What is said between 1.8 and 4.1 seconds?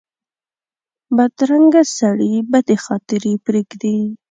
سړي بدې خاطرې پرېږدي